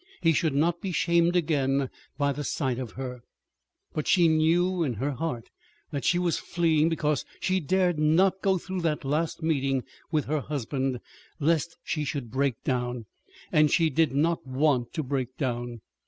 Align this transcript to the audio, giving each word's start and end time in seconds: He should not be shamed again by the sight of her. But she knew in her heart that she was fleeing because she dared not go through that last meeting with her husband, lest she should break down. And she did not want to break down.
He 0.19 0.33
should 0.33 0.55
not 0.55 0.81
be 0.81 0.91
shamed 0.91 1.35
again 1.35 1.91
by 2.17 2.33
the 2.33 2.43
sight 2.43 2.79
of 2.79 2.93
her. 2.93 3.21
But 3.93 4.07
she 4.07 4.27
knew 4.27 4.81
in 4.81 4.95
her 4.95 5.11
heart 5.11 5.51
that 5.91 6.05
she 6.05 6.17
was 6.17 6.39
fleeing 6.39 6.89
because 6.89 7.23
she 7.39 7.59
dared 7.59 7.99
not 7.99 8.41
go 8.41 8.57
through 8.57 8.81
that 8.81 9.05
last 9.05 9.43
meeting 9.43 9.83
with 10.09 10.25
her 10.25 10.41
husband, 10.41 11.01
lest 11.39 11.77
she 11.83 12.03
should 12.03 12.31
break 12.31 12.63
down. 12.63 13.05
And 13.51 13.69
she 13.69 13.91
did 13.91 14.11
not 14.11 14.43
want 14.43 14.91
to 14.93 15.03
break 15.03 15.37
down. 15.37 15.81